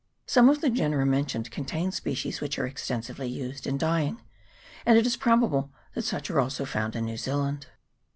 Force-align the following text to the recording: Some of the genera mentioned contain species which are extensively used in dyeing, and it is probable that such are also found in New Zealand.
Some 0.25 0.49
of 0.49 0.61
the 0.61 0.71
genera 0.71 1.05
mentioned 1.05 1.51
contain 1.51 1.91
species 1.91 2.41
which 2.41 2.57
are 2.57 2.65
extensively 2.65 3.27
used 3.27 3.67
in 3.67 3.77
dyeing, 3.77 4.19
and 4.83 4.97
it 4.97 5.05
is 5.05 5.15
probable 5.15 5.71
that 5.93 6.01
such 6.05 6.31
are 6.31 6.39
also 6.39 6.65
found 6.65 6.95
in 6.95 7.05
New 7.05 7.17
Zealand. 7.17 7.67